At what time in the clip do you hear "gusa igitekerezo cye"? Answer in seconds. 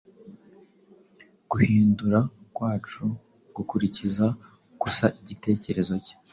4.81-6.13